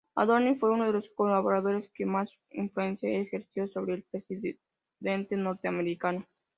O'Donnell 0.15 0.57
fue 0.57 0.71
uno 0.71 0.87
de 0.87 0.93
los 0.93 1.09
colaboradores 1.11 1.87
que 1.93 2.07
más 2.07 2.31
influencia 2.49 3.07
ejerció 3.07 3.67
sobre 3.67 3.93
el 3.93 4.03
presidente 4.09 5.35
norteamericano. 5.37 6.25